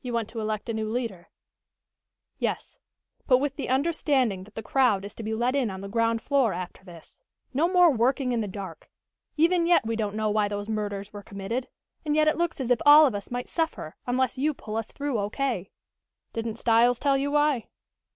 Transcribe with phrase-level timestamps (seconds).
[0.00, 1.28] "You want to elect a new leader?"
[2.40, 2.80] "Yes.
[3.28, 6.20] But with the understanding that the crowd is to be let in on the ground
[6.20, 7.20] floor after this.
[7.54, 8.90] No more working in the dark.
[9.36, 11.68] Even yet we don't know why those murders were committed,
[12.04, 14.90] and yet it looks as if all of us might suffer, unless you pull us
[14.90, 15.70] through O.K."
[16.32, 17.68] "Didn't Styles tell you why?"